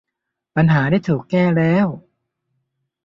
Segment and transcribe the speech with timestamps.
[0.55, 1.85] ปัญหาได้ถูกแก้แล้ว